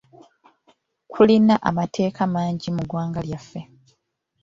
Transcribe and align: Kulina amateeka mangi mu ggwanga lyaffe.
Kulina 1.11 1.55
amateeka 1.69 2.21
mangi 2.33 2.67
mu 2.75 2.81
ggwanga 2.85 3.19
lyaffe. 3.27 3.59